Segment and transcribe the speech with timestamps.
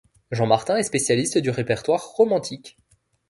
[0.31, 2.75] Jean Martin est spécialiste du répertoire romantique.